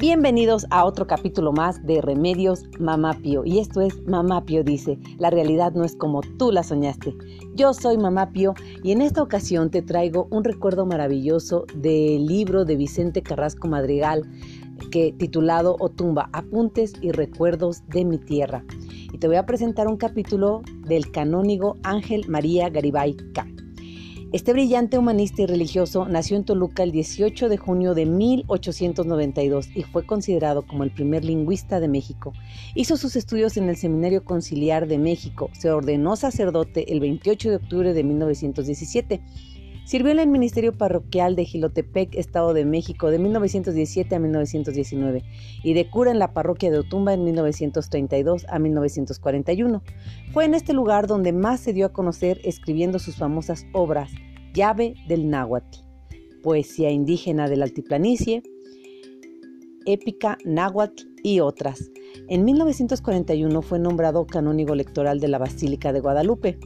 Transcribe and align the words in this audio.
Bienvenidos 0.00 0.64
a 0.70 0.84
otro 0.84 1.08
capítulo 1.08 1.50
más 1.50 1.84
de 1.84 2.00
Remedios 2.00 2.62
Mamá 2.78 3.14
Pío. 3.14 3.44
Y 3.44 3.58
esto 3.58 3.80
es 3.80 4.00
Mamá 4.06 4.44
Pío 4.44 4.62
dice, 4.62 4.96
la 5.18 5.28
realidad 5.28 5.72
no 5.72 5.82
es 5.82 5.96
como 5.96 6.20
tú 6.38 6.52
la 6.52 6.62
soñaste. 6.62 7.16
Yo 7.56 7.74
soy 7.74 7.98
Mamá 7.98 8.30
Pío 8.30 8.54
y 8.84 8.92
en 8.92 9.02
esta 9.02 9.20
ocasión 9.20 9.72
te 9.72 9.82
traigo 9.82 10.28
un 10.30 10.44
recuerdo 10.44 10.86
maravilloso 10.86 11.66
del 11.74 12.26
libro 12.26 12.64
de 12.64 12.76
Vicente 12.76 13.22
Carrasco 13.22 13.66
Madrigal 13.66 14.22
que 14.92 15.12
titulado 15.18 15.74
Otumba, 15.80 16.30
Apuntes 16.32 16.92
y 17.00 17.10
Recuerdos 17.10 17.82
de 17.88 18.04
mi 18.04 18.18
Tierra. 18.18 18.64
Y 19.12 19.18
te 19.18 19.26
voy 19.26 19.34
a 19.34 19.46
presentar 19.46 19.88
un 19.88 19.96
capítulo 19.96 20.62
del 20.86 21.10
canónigo 21.10 21.76
Ángel 21.82 22.24
María 22.28 22.68
Garibay 22.68 23.16
K. 23.34 23.48
Este 24.30 24.52
brillante 24.52 24.98
humanista 24.98 25.40
y 25.40 25.46
religioso 25.46 26.06
nació 26.06 26.36
en 26.36 26.44
Toluca 26.44 26.82
el 26.82 26.92
18 26.92 27.48
de 27.48 27.56
junio 27.56 27.94
de 27.94 28.04
1892 28.04 29.70
y 29.74 29.84
fue 29.84 30.04
considerado 30.04 30.66
como 30.66 30.84
el 30.84 30.90
primer 30.90 31.24
lingüista 31.24 31.80
de 31.80 31.88
México. 31.88 32.34
Hizo 32.74 32.98
sus 32.98 33.16
estudios 33.16 33.56
en 33.56 33.70
el 33.70 33.78
Seminario 33.78 34.24
Conciliar 34.24 34.86
de 34.86 34.98
México, 34.98 35.48
se 35.54 35.70
ordenó 35.70 36.14
sacerdote 36.14 36.92
el 36.92 37.00
28 37.00 37.48
de 37.48 37.56
octubre 37.56 37.94
de 37.94 38.04
1917 38.04 39.22
Sirvió 39.88 40.12
en 40.12 40.18
el 40.18 40.28
Ministerio 40.28 40.76
Parroquial 40.76 41.34
de 41.34 41.46
Gilotepec, 41.46 42.14
Estado 42.14 42.52
de 42.52 42.66
México, 42.66 43.10
de 43.10 43.18
1917 43.18 44.14
a 44.14 44.18
1919 44.18 45.24
y 45.64 45.72
de 45.72 45.88
cura 45.88 46.10
en 46.10 46.18
la 46.18 46.34
parroquia 46.34 46.70
de 46.70 46.80
Otumba 46.80 47.14
en 47.14 47.24
1932 47.24 48.44
a 48.50 48.58
1941. 48.58 49.82
Fue 50.34 50.44
en 50.44 50.52
este 50.52 50.74
lugar 50.74 51.06
donde 51.06 51.32
más 51.32 51.60
se 51.60 51.72
dio 51.72 51.86
a 51.86 51.92
conocer 51.94 52.38
escribiendo 52.44 52.98
sus 52.98 53.16
famosas 53.16 53.64
obras 53.72 54.10
Llave 54.52 54.92
del 55.08 55.30
Náhuatl, 55.30 55.78
Poesía 56.42 56.90
indígena 56.90 57.48
del 57.48 57.62
Altiplanicie, 57.62 58.42
Épica 59.86 60.36
Náhuatl 60.44 61.04
y 61.22 61.40
otras. 61.40 61.90
En 62.28 62.44
1941 62.44 63.62
fue 63.62 63.78
nombrado 63.78 64.26
canónigo 64.26 64.74
electoral 64.74 65.18
de 65.18 65.28
la 65.28 65.38
Basílica 65.38 65.94
de 65.94 66.00
Guadalupe 66.00 66.58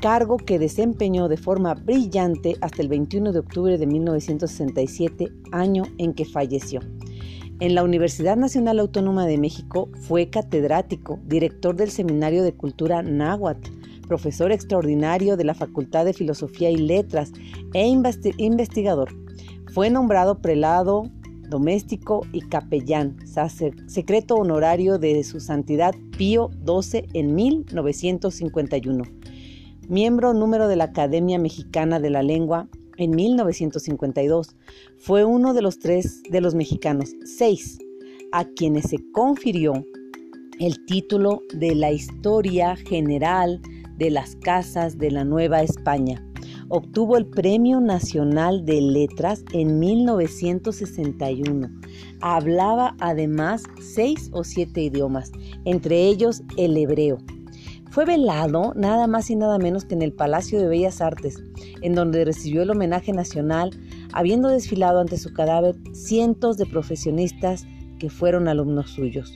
cargo 0.00 0.36
que 0.36 0.58
desempeñó 0.58 1.28
de 1.28 1.36
forma 1.36 1.74
brillante 1.74 2.56
hasta 2.60 2.82
el 2.82 2.88
21 2.88 3.32
de 3.32 3.40
octubre 3.40 3.78
de 3.78 3.86
1967, 3.86 5.32
año 5.52 5.84
en 5.98 6.14
que 6.14 6.24
falleció. 6.24 6.80
En 7.60 7.74
la 7.74 7.82
Universidad 7.82 8.36
Nacional 8.36 8.78
Autónoma 8.78 9.26
de 9.26 9.38
México 9.38 9.90
fue 10.02 10.30
catedrático, 10.30 11.18
director 11.26 11.74
del 11.74 11.90
Seminario 11.90 12.44
de 12.44 12.54
Cultura 12.54 13.02
Náhuatl, 13.02 13.72
profesor 14.06 14.52
extraordinario 14.52 15.36
de 15.36 15.44
la 15.44 15.54
Facultad 15.54 16.04
de 16.04 16.14
Filosofía 16.14 16.70
y 16.70 16.76
Letras 16.76 17.32
e 17.74 17.86
investigador. 17.88 19.10
Fue 19.74 19.90
nombrado 19.90 20.40
prelado 20.40 21.10
doméstico 21.48 22.24
y 22.32 22.42
capellán, 22.42 23.16
secreto 23.86 24.36
honorario 24.36 24.98
de 24.98 25.24
su 25.24 25.40
santidad 25.40 25.94
Pío 26.16 26.50
XII 26.64 27.08
en 27.14 27.34
1951 27.34 29.04
miembro 29.88 30.34
número 30.34 30.68
de 30.68 30.76
la 30.76 30.84
Academia 30.84 31.38
Mexicana 31.38 31.98
de 31.98 32.10
la 32.10 32.22
Lengua 32.22 32.68
en 32.98 33.12
1952. 33.12 34.54
Fue 34.98 35.24
uno 35.24 35.54
de 35.54 35.62
los 35.62 35.78
tres 35.78 36.22
de 36.30 36.40
los 36.40 36.54
mexicanos, 36.54 37.10
seis, 37.24 37.78
a 38.32 38.44
quienes 38.44 38.90
se 38.90 38.98
confirió 39.12 39.84
el 40.60 40.84
título 40.86 41.40
de 41.54 41.74
la 41.74 41.90
Historia 41.90 42.76
General 42.76 43.60
de 43.96 44.10
las 44.10 44.36
Casas 44.36 44.98
de 44.98 45.10
la 45.10 45.24
Nueva 45.24 45.62
España. 45.62 46.22
Obtuvo 46.68 47.16
el 47.16 47.26
Premio 47.26 47.80
Nacional 47.80 48.66
de 48.66 48.82
Letras 48.82 49.42
en 49.52 49.78
1961. 49.78 51.70
Hablaba 52.20 52.94
además 53.00 53.62
seis 53.80 54.28
o 54.34 54.44
siete 54.44 54.82
idiomas, 54.82 55.32
entre 55.64 56.06
ellos 56.08 56.42
el 56.58 56.76
hebreo. 56.76 57.16
Fue 57.98 58.04
velado 58.04 58.74
nada 58.76 59.08
más 59.08 59.28
y 59.28 59.34
nada 59.34 59.58
menos 59.58 59.84
que 59.84 59.96
en 59.96 60.02
el 60.02 60.12
Palacio 60.12 60.60
de 60.60 60.68
Bellas 60.68 61.00
Artes, 61.00 61.42
en 61.82 61.96
donde 61.96 62.24
recibió 62.24 62.62
el 62.62 62.70
homenaje 62.70 63.12
nacional, 63.12 63.72
habiendo 64.12 64.50
desfilado 64.50 65.00
ante 65.00 65.16
su 65.16 65.32
cadáver 65.32 65.74
cientos 65.94 66.58
de 66.58 66.66
profesionistas 66.66 67.66
que 67.98 68.08
fueron 68.08 68.46
alumnos 68.46 68.90
suyos. 68.90 69.34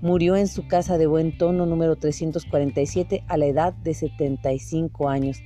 Murió 0.00 0.36
en 0.36 0.48
su 0.48 0.66
casa 0.66 0.96
de 0.96 1.06
Buen 1.06 1.36
Tono 1.36 1.66
número 1.66 1.96
347 1.96 3.22
a 3.28 3.36
la 3.36 3.44
edad 3.44 3.74
de 3.74 3.92
75 3.92 5.10
años 5.10 5.36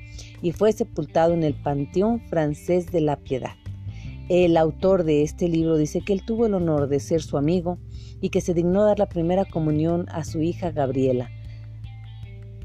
y 0.41 0.53
fue 0.53 0.71
sepultado 0.71 1.35
en 1.35 1.43
el 1.43 1.55
Panteón 1.55 2.21
Francés 2.21 2.87
de 2.93 3.01
la 3.01 3.17
Piedad. 3.17 3.57
El 4.29 4.57
autor 4.57 5.03
de 5.03 5.25
este 5.25 5.49
libro 5.49 5.77
dice 5.77 6.03
que 6.03 6.13
él 6.13 6.25
tuvo 6.25 6.47
el 6.47 6.55
honor 6.55 6.87
de 6.87 7.01
ser 7.01 7.21
su 7.21 7.37
amigo 7.37 7.79
y 8.21 8.29
que 8.29 8.41
se 8.41 8.55
dignó 8.55 8.85
dar 8.85 9.01
la 9.01 9.09
primera 9.09 9.45
comunión 9.45 10.07
a 10.13 10.23
su 10.23 10.41
hija 10.41 10.71
Gabriela, 10.71 11.33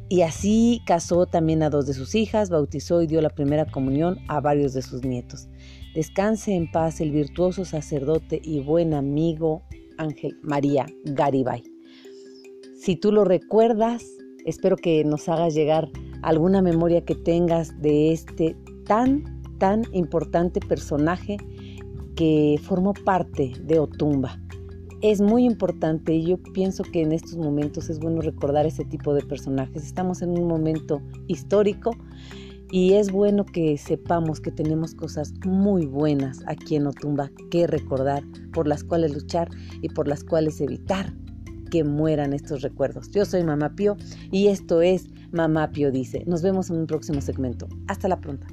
y 0.09 0.23
así 0.23 0.81
casó 0.85 1.27
también 1.27 1.61
a 1.61 1.69
dos 1.69 1.85
de 1.85 1.93
sus 1.93 2.15
hijas, 2.15 2.49
bautizó 2.49 3.01
y 3.03 3.07
dio 3.07 3.21
la 3.21 3.29
primera 3.29 3.65
comunión 3.65 4.17
a 4.27 4.41
varios 4.41 4.73
de 4.73 4.81
sus 4.81 5.03
nietos. 5.05 5.47
Descanse 5.93 6.55
en 6.55 6.69
paz 6.71 6.99
el 6.99 7.11
virtuoso 7.11 7.63
sacerdote 7.63 8.41
y 8.43 8.59
buen 8.61 8.95
amigo 8.95 9.61
Ángel 9.97 10.35
María 10.41 10.87
Garibay. 11.05 11.63
Si 12.79 12.95
tú 12.95 13.11
lo 13.11 13.23
recuerdas, 13.23 14.03
espero 14.45 14.77
que 14.77 15.03
nos 15.03 15.29
hagas 15.29 15.53
llegar 15.53 15.89
alguna 16.23 16.63
memoria 16.63 17.05
que 17.05 17.15
tengas 17.15 17.79
de 17.79 18.11
este 18.11 18.55
tan, 18.85 19.41
tan 19.59 19.83
importante 19.91 20.59
personaje 20.59 21.37
que 22.15 22.59
formó 22.63 22.93
parte 22.93 23.53
de 23.61 23.77
Otumba 23.77 24.39
es 25.01 25.21
muy 25.21 25.45
importante 25.45 26.13
y 26.13 26.25
yo 26.25 26.37
pienso 26.53 26.83
que 26.83 27.01
en 27.01 27.11
estos 27.11 27.37
momentos 27.37 27.89
es 27.89 27.99
bueno 27.99 28.21
recordar 28.21 28.65
ese 28.65 28.83
tipo 28.83 29.13
de 29.13 29.21
personajes. 29.21 29.85
Estamos 29.85 30.21
en 30.21 30.31
un 30.31 30.47
momento 30.47 31.01
histórico 31.27 31.91
y 32.71 32.93
es 32.93 33.11
bueno 33.11 33.45
que 33.45 33.77
sepamos 33.77 34.41
que 34.41 34.51
tenemos 34.51 34.93
cosas 34.93 35.33
muy 35.45 35.85
buenas 35.85 36.41
aquí 36.47 36.75
en 36.75 36.87
Otumba 36.87 37.31
que 37.49 37.65
recordar, 37.65 38.23
por 38.53 38.67
las 38.67 38.83
cuales 38.83 39.13
luchar 39.13 39.49
y 39.81 39.89
por 39.89 40.07
las 40.07 40.23
cuales 40.23 40.59
evitar 40.61 41.13
que 41.71 41.83
mueran 41.83 42.33
estos 42.33 42.61
recuerdos. 42.61 43.09
Yo 43.11 43.25
soy 43.25 43.43
Mamá 43.43 43.75
Pío 43.75 43.95
y 44.31 44.47
esto 44.47 44.81
es 44.81 45.07
Mamá 45.31 45.71
Pío 45.71 45.91
Dice. 45.91 46.23
Nos 46.25 46.41
vemos 46.41 46.69
en 46.69 46.77
un 46.77 46.87
próximo 46.87 47.21
segmento. 47.21 47.67
Hasta 47.87 48.07
la 48.07 48.19
pronta. 48.19 48.47